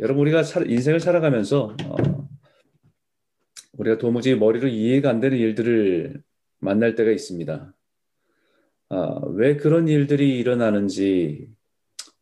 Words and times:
여러분 0.00 0.22
우리가 0.22 0.42
인생을 0.66 0.98
살아가면서 0.98 1.76
어, 1.84 2.28
우리가 3.74 3.98
도무지 3.98 4.34
머리로 4.34 4.68
이해가 4.68 5.10
안 5.10 5.20
되는 5.20 5.36
일들을 5.36 6.22
만날 6.58 6.94
때가 6.94 7.10
있습니다. 7.10 7.74
아, 8.88 9.20
왜 9.34 9.56
그런 9.56 9.88
일들이 9.88 10.38
일어나는지 10.38 11.48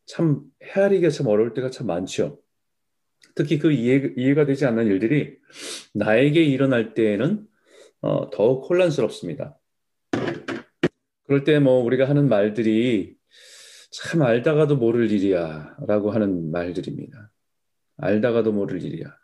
참 0.06 0.42
헤아리기가 0.62 1.10
참 1.10 1.28
어려울 1.28 1.54
때가 1.54 1.70
참 1.70 1.86
많죠. 1.86 2.40
특히 3.36 3.58
그 3.58 3.70
이해, 3.70 4.12
이해가 4.16 4.44
되지 4.44 4.66
않는 4.66 4.88
일들이 4.88 5.38
나에게 5.94 6.42
일어날 6.42 6.94
때에는 6.94 7.46
어, 8.00 8.30
더욱 8.30 8.68
혼란스럽습니다. 8.68 9.56
그럴 11.24 11.44
때 11.44 11.60
뭐 11.60 11.84
우리가 11.84 12.08
하는 12.08 12.28
말들이 12.28 13.14
참 13.92 14.22
알다가도 14.22 14.76
모를 14.76 15.10
일이야 15.12 15.76
라고 15.86 16.10
하는 16.10 16.50
말들입니다. 16.50 17.30
알다가도 17.98 18.52
모를 18.52 18.82
일이야. 18.82 19.14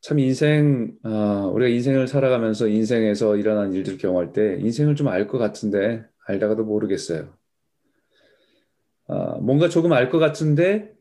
참 0.00 0.18
인생, 0.18 0.96
어, 1.04 1.50
우리가 1.54 1.68
인생을 1.68 2.08
살아가면서 2.08 2.66
인생에서 2.68 3.36
일어난 3.36 3.72
일들을 3.72 3.98
경험할 3.98 4.32
때 4.32 4.58
인생을 4.60 4.96
좀 4.96 5.08
알 5.08 5.28
것 5.28 5.38
같은데 5.38 6.04
알다가도 6.26 6.64
모르겠어요. 6.64 7.32
어, 9.06 9.38
뭔가 9.40 9.68
조금 9.68 9.92
알 9.92 10.10
것 10.10 10.18
같은데 10.18 10.92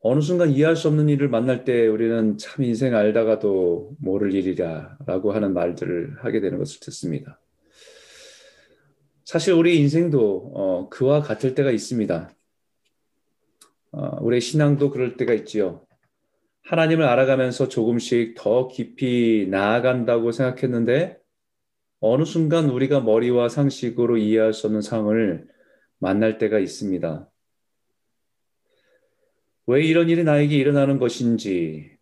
어느 0.00 0.20
순간 0.20 0.50
이해할 0.50 0.76
수 0.76 0.86
없는 0.88 1.08
일을 1.08 1.28
만날 1.28 1.64
때 1.64 1.86
우리는 1.86 2.36
참 2.38 2.62
인생 2.64 2.94
알다가도 2.94 3.96
모를 3.98 4.34
일이라 4.34 4.98
라고 5.06 5.32
하는 5.32 5.54
말들을 5.54 6.18
하게 6.20 6.40
되는 6.40 6.58
것을 6.58 6.80
듣습니다. 6.80 7.40
사실 9.24 9.54
우리 9.54 9.78
인생도 9.80 10.52
어, 10.54 10.88
그와 10.90 11.22
같을 11.22 11.54
때가 11.54 11.70
있습니다. 11.70 12.30
어, 13.96 14.18
우리 14.20 14.40
신앙도 14.40 14.90
그럴 14.90 15.16
때가 15.16 15.32
있지요. 15.34 15.86
하나님을 16.64 17.04
알아가면서 17.04 17.68
조금씩 17.68 18.34
더 18.36 18.66
깊이 18.68 19.46
나아간다고 19.48 20.32
생각했는데 20.32 21.18
어느 22.00 22.24
순간 22.24 22.70
우리가 22.70 23.00
머리와 23.00 23.48
상식으로 23.48 24.16
이해할 24.16 24.52
수 24.52 24.66
없는 24.66 24.82
상황을 24.82 25.46
만날 25.98 26.38
때가 26.38 26.58
있습니다. 26.58 27.30
왜 29.66 29.82
이런 29.84 30.10
일이 30.10 30.24
나에게 30.24 30.56
일어나는 30.56 30.98
것인지, 30.98 31.96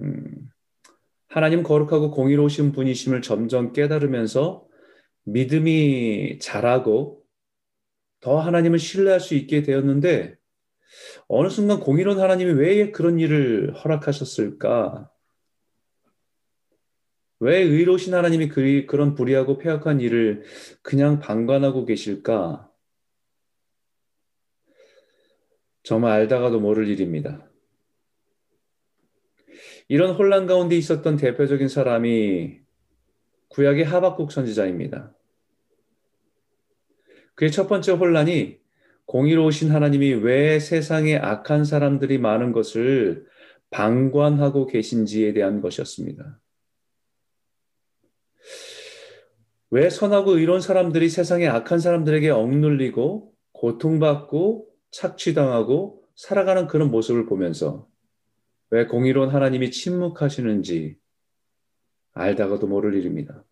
음, 0.00 0.50
하나님 1.28 1.62
거룩하고 1.62 2.10
공의로우신 2.10 2.72
분이심을 2.72 3.22
점점 3.22 3.72
깨달으면서 3.72 4.66
믿음이 5.24 6.38
자라고 6.40 7.22
더 8.20 8.38
하나님을 8.40 8.78
신뢰할 8.78 9.20
수 9.20 9.34
있게 9.34 9.62
되었는데 9.62 10.36
어느 11.28 11.48
순간 11.48 11.80
공의로운 11.80 12.20
하나님이 12.20 12.52
왜 12.52 12.90
그런 12.90 13.18
일을 13.18 13.74
허락하셨을까? 13.74 15.10
왜 17.40 17.58
의로우신 17.58 18.14
하나님이 18.14 18.48
그, 18.48 18.86
그런 18.86 19.14
불의하고 19.14 19.58
폐악한 19.58 20.00
일을 20.00 20.44
그냥 20.82 21.20
방관하고 21.20 21.84
계실까? 21.84 22.70
정말 25.82 26.12
알다가도 26.12 26.60
모를 26.60 26.88
일입니다. 26.88 27.46
이런 29.88 30.14
혼란 30.14 30.46
가운데 30.46 30.76
있었던 30.76 31.16
대표적인 31.16 31.68
사람이 31.68 32.60
구약의 33.48 33.84
하박국 33.84 34.32
선지자입니다. 34.32 35.14
그의 37.34 37.50
첫 37.52 37.68
번째 37.68 37.92
혼란이 37.92 38.63
공의로우신 39.06 39.70
하나님이 39.70 40.14
왜 40.14 40.58
세상에 40.58 41.16
악한 41.16 41.64
사람들이 41.64 42.18
많은 42.18 42.52
것을 42.52 43.26
방관하고 43.70 44.66
계신지에 44.66 45.32
대한 45.32 45.60
것이었습니다. 45.60 46.40
왜 49.70 49.90
선하고 49.90 50.38
의로운 50.38 50.60
사람들이 50.60 51.08
세상에 51.08 51.48
악한 51.48 51.80
사람들에게 51.80 52.30
억눌리고 52.30 53.34
고통받고 53.52 54.68
착취당하고 54.90 56.04
살아가는 56.14 56.68
그런 56.68 56.90
모습을 56.90 57.26
보면서 57.26 57.88
왜 58.70 58.86
공의로운 58.86 59.30
하나님이 59.30 59.70
침묵하시는지 59.70 60.96
알다가도 62.12 62.68
모를 62.68 62.94
일입니다. 62.94 63.44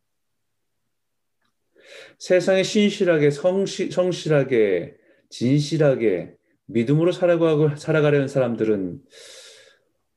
세상에 2.19 2.63
신실하게 2.63 3.31
성시, 3.31 3.91
성실하게 3.91 4.97
진실하게 5.33 6.37
믿음으로 6.67 7.11
살아가고 7.11 7.77
살아가려는 7.77 8.29
사람들은 8.29 9.01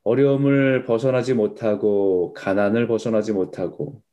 어려움을 0.03 0.83
벗어나지 0.83 1.33
못하고 1.33 2.33
가난을 2.33 2.85
벗어나지 2.87 3.31
못하고 3.31 4.03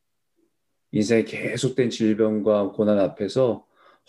인생의 0.92 1.24
계속된 1.24 1.90
질병과 1.90 2.70
고난 2.72 2.98
앞에서 2.98 3.66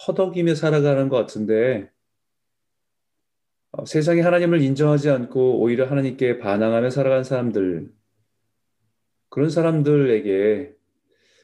허덕이며 0.07 0.55
살아가는 0.55 1.09
것 1.09 1.17
같은데 1.17 1.89
어, 3.71 3.85
세상에 3.85 4.21
하나님을 4.21 4.61
인정하지 4.61 5.09
않고 5.09 5.59
오히려 5.61 5.87
하나님께 5.87 6.37
반항하며 6.37 6.91
살아가는 6.91 7.23
사람들 7.23 7.91
그런 9.29 9.49
사람들에게 9.49 10.75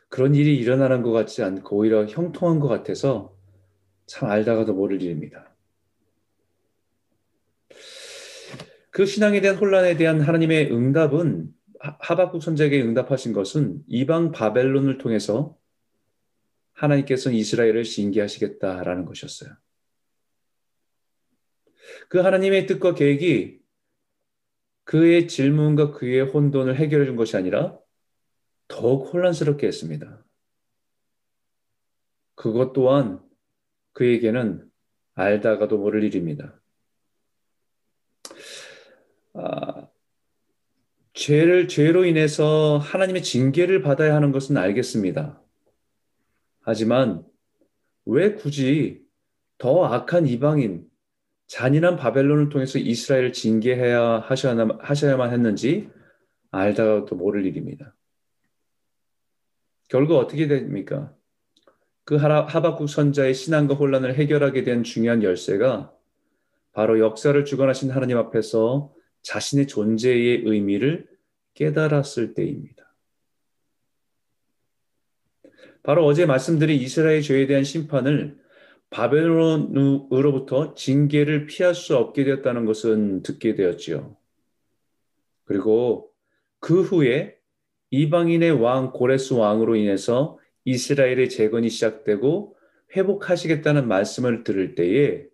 그런 0.09 0.35
일이 0.35 0.57
일어나는 0.57 1.01
것 1.01 1.11
같지 1.11 1.41
않고 1.41 1.75
오히려 1.75 2.05
형통한 2.05 2.59
것 2.59 2.67
같아서 2.67 3.38
참 4.09 4.27
알다가도 4.27 4.73
모를 4.73 5.01
일입니다. 5.01 5.55
그 8.89 9.05
신앙에 9.05 9.39
대한 9.39 9.55
혼란에 9.55 9.97
대한 9.97 10.19
하나님의 10.19 10.73
응답은 10.73 11.53
하박국 11.79 12.41
선자에게 12.41 12.81
응답하신 12.81 13.33
것은 13.33 13.83
이방 13.87 14.31
바벨론을 14.31 14.97
통해서 14.97 15.55
하나님께서는 16.73 17.37
이스라엘을 17.37 17.83
징계하시겠다라는 17.83 19.05
것이었어요. 19.05 19.55
그 22.09 22.17
하나님의 22.19 22.65
뜻과 22.65 22.95
계획이 22.95 23.59
그의 24.85 25.27
질문과 25.27 25.91
그의 25.91 26.21
혼돈을 26.21 26.77
해결해 26.77 27.05
준 27.05 27.15
것이 27.15 27.37
아니라 27.37 27.77
더욱 28.67 29.13
혼란스럽게 29.13 29.67
했습니다. 29.67 30.25
그것 32.33 32.73
또한 32.73 33.28
그에게는 33.99 34.63
알다가도 35.15 35.77
모를 35.77 36.05
일입니다. 36.05 36.57
아, 39.33 39.89
죄를 41.11 41.67
죄로 41.67 42.05
인해서 42.05 42.77
하나님의 42.77 43.23
징계를 43.23 43.81
받아야 43.81 44.15
하는 44.15 44.31
것은 44.31 44.55
알겠습니다. 44.55 45.43
하지만 46.61 47.25
왜 48.05 48.35
굳이 48.35 49.03
더 49.57 49.83
악한 49.83 50.27
이방인 50.27 50.87
잔인한 51.47 51.97
바벨론을 51.97 52.47
통해서 52.47 52.79
이스라엘을 52.79 53.33
징계해야 53.33 54.19
하셔야만 54.19 55.33
했는지 55.33 55.89
알다가도 56.51 57.17
모를 57.17 57.45
일입니다. 57.45 57.93
결국 59.89 60.15
어떻게 60.19 60.47
됩니까? 60.47 61.13
그 62.09 62.15
하박국 62.15 62.89
선자의 62.89 63.35
신앙과 63.35 63.75
혼란을 63.75 64.15
해결하게 64.15 64.63
된 64.63 64.81
중요한 64.81 65.21
열쇠가 65.21 65.93
바로 66.73 66.97
역사를 66.97 67.45
주관하신 67.45 67.91
하나님 67.91 68.17
앞에서 68.17 68.91
자신의 69.21 69.67
존재의 69.67 70.41
의미를 70.43 71.07
깨달았을 71.53 72.33
때입니다. 72.33 72.95
바로 75.83 76.03
어제 76.03 76.25
말씀드린 76.25 76.81
이스라엘 76.81 77.21
죄에 77.21 77.45
대한 77.45 77.63
심판을 77.63 78.39
바벨론으로부터 78.89 80.73
징계를 80.73 81.45
피할 81.45 81.75
수 81.75 81.95
없게 81.95 82.23
되었다는 82.23 82.65
것은 82.65 83.21
듣게 83.21 83.53
되었지요. 83.53 84.17
그리고 85.45 86.09
그 86.59 86.81
후에 86.81 87.37
이방인의 87.91 88.53
왕 88.53 88.93
고레스 88.93 89.35
왕으로 89.35 89.75
인해서 89.75 90.38
이스라엘의 90.69 91.29
재건이 91.29 91.69
시작되고 91.69 92.55
회복하시겠다는 92.95 93.87
말씀을 93.87 94.43
들을 94.43 94.75
때에 94.75 95.25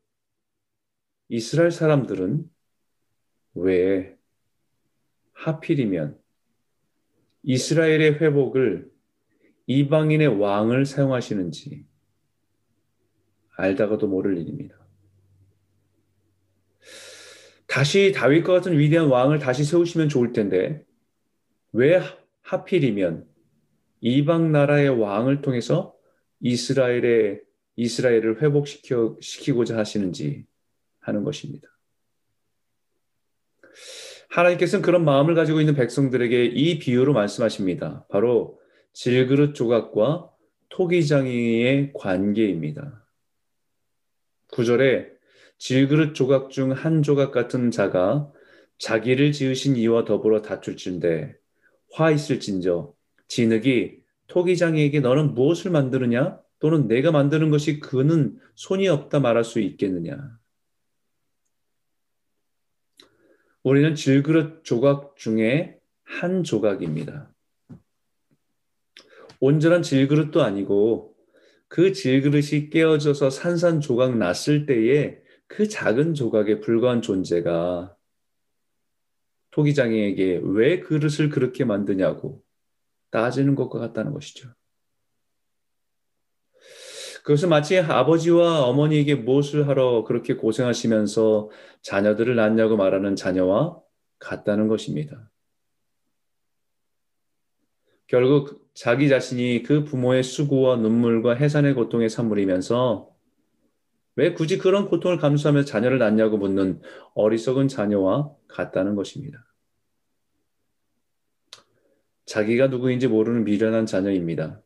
이스라엘 1.27 1.71
사람들은 1.71 2.49
왜 3.55 4.17
하필이면 5.33 6.17
이스라엘의 7.43 8.21
회복을 8.21 8.89
이방인의 9.67 10.39
왕을 10.39 10.85
사용하시는지 10.85 11.85
알다가도 13.57 14.07
모를 14.07 14.37
일입니다. 14.37 14.75
다시 17.67 18.13
다윗과 18.13 18.53
같은 18.53 18.77
위대한 18.77 19.07
왕을 19.07 19.39
다시 19.39 19.65
세우시면 19.65 20.07
좋을 20.07 20.31
텐데 20.31 20.85
왜 21.73 21.99
하필이면 22.43 23.34
이방 24.05 24.51
나라의 24.51 24.89
왕을 24.89 25.41
통해서 25.41 25.95
이스라엘의 26.39 27.41
이스라엘을 27.75 28.39
회복시켜 28.39 29.17
시키고자 29.19 29.75
하시는지 29.79 30.45
하는 30.99 31.23
것입니다. 31.23 31.67
하나님께서는 34.29 34.83
그런 34.83 35.05
마음을 35.05 35.33
가지고 35.33 35.59
있는 35.59 35.73
백성들에게 35.73 36.45
이 36.45 36.77
비유로 36.77 37.13
말씀하십니다. 37.13 38.05
바로 38.11 38.59
질그릇 38.93 39.55
조각과 39.55 40.29
토기장이의 40.69 41.93
관계입니다. 41.95 43.07
구절에 44.51 45.09
질그릇 45.57 46.13
조각 46.13 46.51
중 46.51 46.71
한 46.73 47.01
조각 47.01 47.31
같은 47.31 47.71
자가 47.71 48.31
자기를 48.77 49.31
지으신 49.31 49.77
이와 49.77 50.05
더불어 50.05 50.43
다툴진데 50.43 51.35
화 51.93 52.11
있을진저 52.11 52.93
진흙이 53.27 53.99
토기장이에게 54.27 54.99
너는 54.99 55.33
무엇을 55.33 55.71
만드느냐 55.71 56.39
또는 56.59 56.87
내가 56.87 57.11
만드는 57.11 57.49
것이 57.49 57.79
그는 57.79 58.39
손이 58.55 58.87
없다 58.87 59.19
말할 59.19 59.43
수 59.43 59.59
있겠느냐 59.59 60.39
우리는 63.65 63.95
질그릇 63.95 64.63
조각 64.63 65.15
중에 65.15 65.79
한 66.03 66.43
조각입니다. 66.43 67.33
온전한 69.39 69.81
질그릇도 69.81 70.43
아니고 70.43 71.15
그 71.67 71.91
질그릇이 71.91 72.69
깨어져서 72.69 73.31
산산조각 73.31 74.17
났을 74.17 74.67
때에 74.67 75.17
그 75.47 75.67
작은 75.67 76.13
조각에 76.13 76.59
불과한 76.59 77.01
존재가 77.01 77.97
토기장애에게 79.49 80.41
왜 80.43 80.79
그릇을 80.79 81.29
그렇게 81.29 81.65
만드냐고 81.65 82.44
따지는 83.15 83.55
것과 83.55 83.79
같다는 83.79 84.11
것이죠. 84.11 84.49
그것은 87.23 87.47
마치 87.47 87.79
아버지와 87.79 88.65
어머니에게 88.65 89.15
무엇을 89.15 89.69
하러 89.69 90.03
그렇게 90.03 90.35
고생하시면서 90.35 91.49
자녀들을 91.81 92.35
낳냐고 92.35 92.75
말하는 92.75 93.15
자녀와 93.15 93.81
같다는 94.19 94.67
것입니다. 94.67 95.31
결국 98.07 98.69
자기 98.73 99.07
자신이 99.07 99.63
그 99.63 99.85
부모의 99.85 100.21
수고와 100.21 100.75
눈물과 100.75 101.35
해산의 101.35 101.73
고통에 101.73 102.09
산물이면서 102.09 103.09
왜 104.17 104.33
굳이 104.33 104.57
그런 104.57 104.89
고통을 104.89 105.17
감수하며 105.17 105.63
자녀를 105.63 105.99
낳냐고 105.99 106.37
묻는 106.37 106.81
어리석은 107.13 107.69
자녀와 107.69 108.35
같다는 108.49 108.95
것입니다. 108.95 109.54
자기가 112.25 112.67
누구인지 112.67 113.07
모르는 113.07 113.43
미련한 113.43 113.85
자녀입니다. 113.85 114.61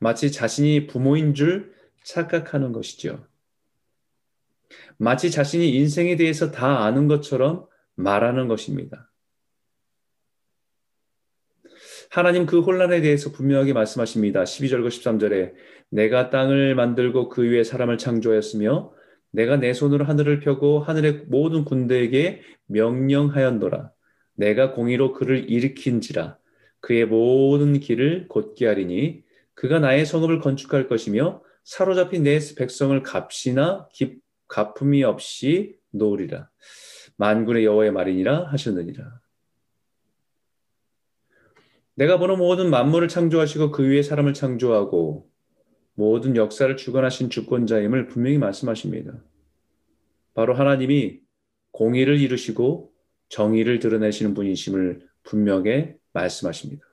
마치 0.00 0.30
자신이 0.30 0.86
부모인 0.86 1.34
줄 1.34 1.74
착각하는 2.04 2.72
것이죠. 2.72 3.26
마치 4.96 5.30
자신이 5.30 5.74
인생에 5.76 6.16
대해서 6.16 6.50
다 6.50 6.84
아는 6.84 7.08
것처럼 7.08 7.66
말하는 7.94 8.48
것입니다. 8.48 9.10
하나님 12.10 12.46
그 12.46 12.60
혼란에 12.60 13.00
대해서 13.00 13.32
분명하게 13.32 13.72
말씀하십니다. 13.74 14.44
12절과 14.44 14.88
13절에 14.88 15.52
내가 15.90 16.30
땅을 16.30 16.74
만들고 16.74 17.28
그 17.28 17.42
위에 17.42 17.64
사람을 17.64 17.98
창조하였으며 17.98 18.92
내가 19.30 19.56
내 19.56 19.72
손으로 19.74 20.04
하늘을 20.04 20.40
펴고 20.40 20.80
하늘의 20.80 21.24
모든 21.28 21.64
군대에게 21.64 22.42
명령하였노라. 22.66 23.92
내가 24.38 24.72
공의로 24.72 25.14
그를 25.14 25.50
일으킨지라. 25.50 26.38
그의 26.80 27.06
모든 27.06 27.80
길을 27.80 28.28
곧게 28.28 28.66
하리니 28.66 29.24
그가 29.54 29.80
나의 29.80 30.06
성읍을 30.06 30.38
건축할 30.38 30.86
것이며 30.86 31.42
사로잡힌 31.64 32.22
내 32.22 32.38
백성을 32.56 33.02
값이나 33.02 33.88
기, 33.92 34.20
가품이 34.46 35.02
없이 35.02 35.76
놓으리라. 35.90 36.48
만군의 37.16 37.64
여호와의 37.64 37.90
말이니라 37.90 38.44
하셨느니라. 38.44 39.20
내가 41.96 42.18
보는 42.18 42.38
모든 42.38 42.70
만물을 42.70 43.08
창조하시고 43.08 43.72
그 43.72 43.82
위에 43.82 44.02
사람을 44.04 44.34
창조하고 44.34 45.28
모든 45.94 46.36
역사를 46.36 46.74
주관하신 46.76 47.28
주권자임을 47.28 48.06
분명히 48.06 48.38
말씀하십니다. 48.38 49.20
바로 50.32 50.54
하나님이 50.54 51.18
공의를 51.72 52.20
이루시고 52.20 52.92
정의를 53.28 53.78
드러내시는 53.78 54.34
분이심을 54.34 55.06
분명히 55.22 55.92
말씀하십니다. 56.12 56.84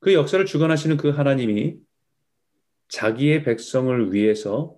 그 0.00 0.12
역사를 0.12 0.44
주관하시는 0.44 0.96
그 0.96 1.10
하나님이 1.10 1.78
자기의 2.88 3.42
백성을 3.42 4.12
위해서 4.12 4.76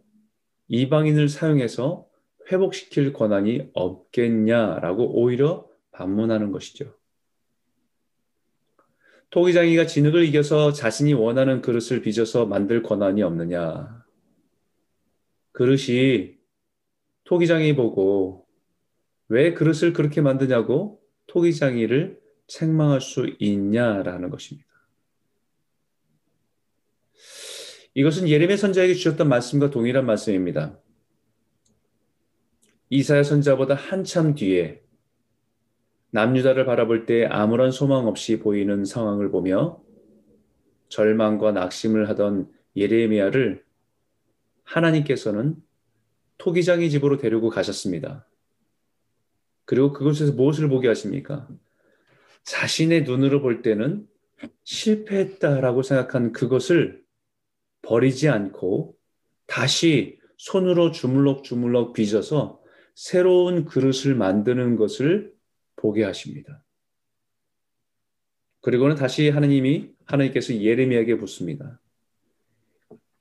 이방인을 0.68 1.28
사용해서 1.28 2.06
회복시킬 2.50 3.12
권한이 3.12 3.70
없겠냐라고 3.74 5.20
오히려 5.20 5.68
반문하는 5.90 6.52
것이죠. 6.52 6.94
토기장이가 9.30 9.86
진흙을 9.86 10.24
이겨서 10.24 10.72
자신이 10.72 11.12
원하는 11.12 11.60
그릇을 11.60 12.00
빚어서 12.00 12.46
만들 12.46 12.82
권한이 12.82 13.22
없느냐. 13.22 14.04
그릇이 15.52 16.36
토기장이 17.24 17.74
보고 17.74 18.45
왜 19.28 19.54
그릇을 19.54 19.92
그렇게 19.92 20.20
만드냐고 20.20 21.00
토기장이를 21.26 22.20
책망할 22.46 23.00
수 23.00 23.34
있냐라는 23.38 24.30
것입니다. 24.30 24.66
이것은 27.94 28.28
예레미야 28.28 28.56
선자에게 28.58 28.94
주셨던 28.94 29.28
말씀과 29.28 29.70
동일한 29.70 30.04
말씀입니다. 30.04 30.78
이사야 32.90 33.22
선자보다 33.22 33.74
한참 33.74 34.34
뒤에 34.34 34.82
남유다를 36.10 36.66
바라볼 36.66 37.06
때 37.06 37.24
아무런 37.24 37.70
소망 37.70 38.06
없이 38.06 38.38
보이는 38.38 38.84
상황을 38.84 39.30
보며 39.30 39.82
절망과 40.88 41.52
낙심을 41.52 42.08
하던 42.10 42.50
예레미야를 42.76 43.64
하나님께서는 44.62 45.56
토기장의 46.38 46.90
집으로 46.90 47.16
데리고 47.16 47.48
가셨습니다. 47.48 48.26
그리고 49.66 49.92
그곳에서 49.92 50.32
무엇을 50.32 50.68
보게 50.68 50.88
하십니까? 50.88 51.48
자신의 52.44 53.02
눈으로 53.02 53.42
볼 53.42 53.62
때는 53.62 54.06
실패했다라고 54.64 55.82
생각한 55.82 56.32
그것을 56.32 57.02
버리지 57.82 58.28
않고 58.28 58.96
다시 59.46 60.18
손으로 60.38 60.92
주물럭주물럭 60.92 61.92
빚어서 61.92 62.62
새로운 62.94 63.64
그릇을 63.64 64.14
만드는 64.14 64.76
것을 64.76 65.34
보게 65.76 66.04
하십니다. 66.04 66.64
그리고는 68.60 68.96
다시 68.96 69.28
하나님이 69.28 69.90
하나님께서 70.04 70.54
예레미야에게 70.54 71.14
묻습니다. 71.14 71.80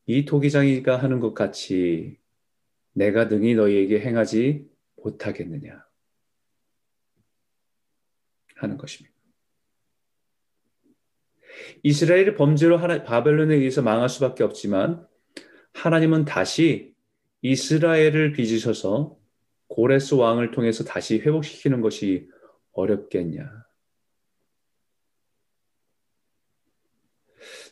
이 0.07 0.25
토기장이가 0.25 0.97
하는 0.97 1.19
것 1.19 1.33
같이 1.33 2.17
내가 2.93 3.25
능히 3.25 3.55
너희에게 3.55 3.99
행하지 3.99 4.67
못하겠느냐 5.03 5.85
하는 8.55 8.77
것입니다. 8.77 9.15
이스라엘의 11.83 12.35
범죄로 12.35 12.77
하나, 12.77 13.03
바벨론에 13.03 13.55
의해서 13.55 13.81
망할 13.81 14.09
수밖에 14.09 14.43
없지만 14.43 15.07
하나님은 15.73 16.25
다시 16.25 16.93
이스라엘을 17.41 18.33
빚으셔서 18.33 19.17
고레스 19.67 20.15
왕을 20.15 20.51
통해서 20.51 20.83
다시 20.83 21.19
회복시키는 21.19 21.81
것이 21.81 22.29
어렵겠냐. 22.71 23.65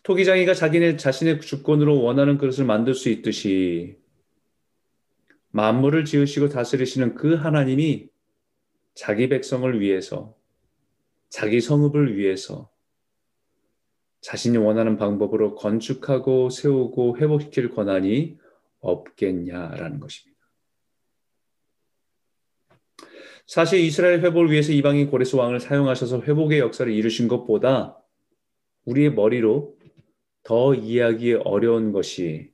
토기장이가 0.04 0.54
자기네 0.54 0.98
자신의 0.98 1.42
주권으로 1.42 2.02
원하는 2.02 2.38
그릇을 2.38 2.66
만들 2.66 2.94
수 2.94 3.10
있듯이 3.10 3.98
만물을 5.52 6.06
지으시고 6.06 6.50
다스리시는 6.50 7.16
그 7.16 7.36
하나님이 7.36 8.10
자기 8.96 9.30
백성을 9.30 9.80
위해서 9.80 10.36
자기 11.34 11.62
성읍을 11.62 12.16
위해서 12.16 12.70
자신이 14.22 14.58
원하는 14.58 14.98
방법으로 14.98 15.56
건축하고 15.56 16.52
세우고 16.52 17.18
회복시킬 17.18 17.72
권한이 17.72 18.38
없겠냐라는 18.82 20.00
것입니다. 20.00 20.40
사실 23.48 23.80
이스라엘 23.80 24.20
회복을 24.20 24.52
위해서 24.52 24.74
이방인 24.74 25.10
고레스 25.10 25.36
왕을 25.36 25.60
사용하셔서 25.60 26.22
회복의 26.22 26.60
역사를 26.60 26.94
이루신 26.94 27.28
것보다 27.28 28.00
우리의 28.86 29.16
머리로 29.16 29.76
더 30.44 30.76
이해하기 30.76 31.34
어려운 31.46 31.92
것이 31.94 32.52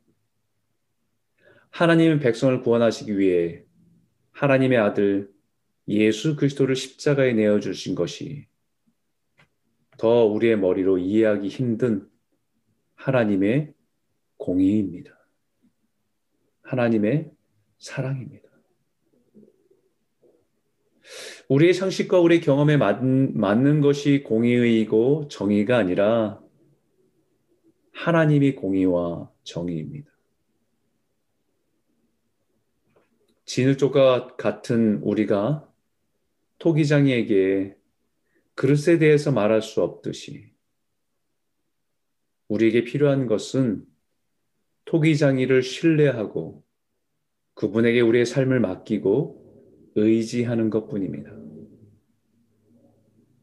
하나님의 1.72 2.22
백성을 2.22 2.62
구원하시기 2.62 3.20
위해 3.20 3.66
하나님의 4.32 4.78
아들 4.78 5.30
예수 5.90 6.38
그리스도를 6.38 6.78
십자가에 6.78 7.34
내어 7.34 7.60
주신 7.60 7.94
것이 7.94 8.49
더 10.00 10.26
우리의 10.26 10.58
머리로 10.58 10.98
이해하기 10.98 11.50
힘든 11.50 12.10
하나님의 12.96 13.74
공의입니다. 14.38 15.12
하나님의 16.62 17.30
사랑입니다. 17.78 18.50
우리의 21.50 21.74
상식과 21.74 22.20
우리의 22.22 22.40
경험에 22.42 22.78
맞는 22.78 23.82
것이 23.82 24.24
공의이고 24.24 25.28
정의가 25.28 25.78
아니라 25.78 26.42
하나님이 27.92 28.56
공의와 28.56 29.30
정의입니다. 29.44 30.10
진흙족과 33.44 34.38
같은 34.38 35.02
우리가 35.02 35.68
토기장이에게 36.60 37.79
그릇에 38.60 38.98
대해서 39.00 39.32
말할 39.32 39.62
수 39.62 39.82
없듯이 39.82 40.52
우리에게 42.50 42.84
필요한 42.84 43.26
것은 43.26 43.86
토기장이를 44.84 45.64
신뢰하고 45.64 46.66
그분에게 47.54 48.02
우리의 48.02 48.26
삶을 48.26 48.60
맡기고 48.60 49.94
의지하는 49.96 50.70
것 50.70 50.90
뿐입니다. 50.90 51.32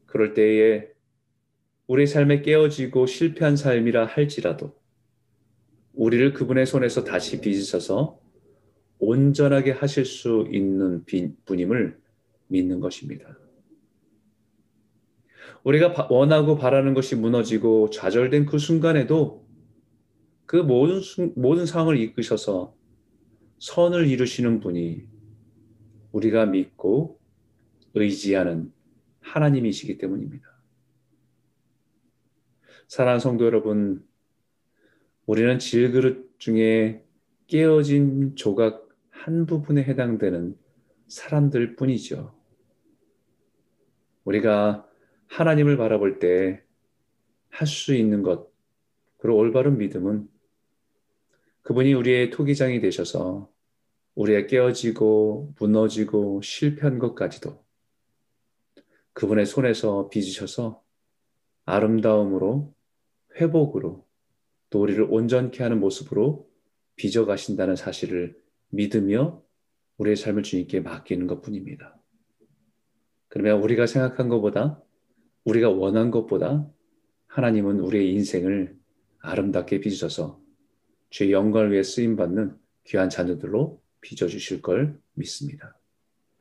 그럴 0.05 0.35
때에 0.35 0.87
우리 1.87 2.05
삶에 2.05 2.43
깨어지고 2.43 3.07
실패한 3.07 3.55
삶이라 3.55 4.05
할지라도 4.05 4.79
우리를 5.93 6.31
그분의 6.33 6.67
손에서 6.67 7.03
다시 7.03 7.41
빚으셔서 7.41 8.21
온전하게 8.99 9.71
하실 9.71 10.05
수 10.05 10.47
있는 10.51 11.03
분임을 11.45 11.99
믿는 12.49 12.79
것입니다. 12.79 13.46
우리가 15.67 16.07
원하고 16.09 16.55
바라는 16.55 16.93
것이 16.93 17.17
무너지고 17.17 17.89
좌절된 17.89 18.45
그 18.45 18.57
순간에도 18.57 19.45
그 20.45 20.55
모든, 20.55 21.01
모든 21.35 21.65
상황을 21.65 21.99
이끄셔서 21.99 22.73
선을 23.59 24.07
이루시는 24.07 24.61
분이 24.61 25.03
우리가 26.13 26.45
믿고 26.45 27.19
의지하는 27.95 28.71
하나님이시기 29.19 29.97
때문입니다. 29.97 30.47
사랑하는 32.87 33.19
성도 33.19 33.45
여러분, 33.45 34.07
우리는 35.25 35.59
질그릇 35.59 36.35
중에 36.39 37.03
깨어진 37.47 38.37
조각 38.37 38.87
한 39.09 39.45
부분에 39.45 39.83
해당되는 39.83 40.57
사람들 41.09 41.75
뿐이죠. 41.75 42.33
우리가 44.23 44.87
하나님을 45.29 45.77
바라볼 45.77 46.19
때 46.19 46.63
할 47.49 47.65
수 47.67 47.95
있는 47.95 48.21
것, 48.21 48.51
그리고 49.17 49.37
올바른 49.39 49.77
믿음은 49.77 50.29
그분이 51.63 51.93
우리의 51.93 52.29
토기장이 52.29 52.79
되셔서 52.81 53.51
우리의 54.15 54.47
깨어지고 54.47 55.53
무너지고 55.59 56.41
실패한 56.41 56.99
것까지도 56.99 57.63
그분의 59.13 59.45
손에서 59.45 60.09
빚으셔서 60.09 60.83
아름다움으로 61.65 62.73
회복으로 63.35 64.05
또 64.69 64.81
우리를 64.81 65.03
온전케 65.09 65.63
하는 65.63 65.79
모습으로 65.79 66.47
빚어 66.95 67.25
가신다는 67.25 67.75
사실을 67.75 68.39
믿으며 68.69 69.41
우리의 69.97 70.15
삶을 70.15 70.43
주님께 70.43 70.81
맡기는 70.81 71.25
것 71.27 71.41
뿐입니다. 71.41 71.99
그러면 73.29 73.61
우리가 73.61 73.87
생각한 73.87 74.29
것보다, 74.29 74.81
우리가 75.47 75.69
원한 75.69 76.11
것보다 76.11 76.69
하나님은 77.27 77.79
우리의 77.79 78.13
인생을 78.13 78.77
아름답게 79.19 79.79
빚으셔서 79.79 80.41
주의 81.09 81.31
영광을 81.31 81.71
위해 81.71 81.83
쓰임 81.83 82.17
받는 82.17 82.57
귀한 82.83 83.09
자녀들로 83.09 83.81
빚어 84.01 84.27
주실 84.27 84.61
걸 84.61 84.99
믿습니다. 85.13 85.76